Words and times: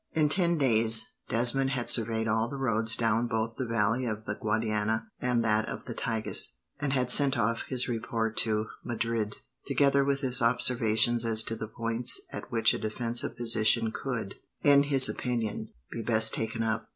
In 0.13 0.29
ten 0.29 0.57
days, 0.57 1.13
Desmond 1.29 1.69
had 1.69 1.87
surveyed 1.87 2.27
all 2.27 2.49
the 2.49 2.55
roads 2.57 2.95
down 2.95 3.27
both 3.27 3.57
the 3.57 3.67
valley 3.67 4.07
of 4.07 4.25
the 4.25 4.33
Guadiana 4.33 5.05
and 5.19 5.45
that 5.45 5.69
of 5.69 5.85
the 5.85 5.93
Tagus, 5.93 6.55
and 6.79 6.91
had 6.91 7.11
sent 7.11 7.37
off 7.37 7.65
his 7.67 7.87
report 7.87 8.35
to 8.37 8.65
Madrid, 8.83 9.35
together 9.67 10.03
with 10.03 10.21
his 10.21 10.41
observations 10.41 11.23
as 11.23 11.43
to 11.43 11.55
the 11.55 11.67
points 11.67 12.19
at 12.31 12.51
which 12.51 12.73
a 12.73 12.79
defensive 12.79 13.37
position 13.37 13.91
could, 13.91 14.33
in 14.63 14.81
his 14.81 15.07
opinion, 15.07 15.69
be 15.91 16.01
best 16.01 16.33
taken 16.33 16.63
up. 16.63 16.87